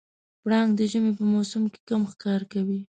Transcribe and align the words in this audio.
پړانګ 0.41 0.69
د 0.75 0.81
ژمي 0.91 1.11
په 1.19 1.23
موسم 1.33 1.63
کې 1.73 1.79
کم 1.89 2.01
ښکار 2.11 2.41
کوي. 2.51 2.79